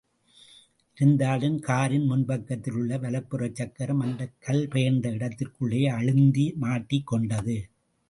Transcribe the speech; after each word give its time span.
இருந்தாலும் 0.97 1.59
காரின் 1.59 2.07
முன்பக்கத்தில் 2.07 2.73
உள்ள 2.73 2.97
வலப்புறச் 2.97 3.55
சக்கரம் 3.55 3.99
அந்தக் 3.99 4.35
கல் 4.39 4.67
பெயர்ந்த 4.67 5.09
இடத்திற்குள்ளே 5.09 5.83
அழுந்தி 5.99 6.47
மாட்டிக் 6.57 7.07
கொண்டது. 7.07 7.57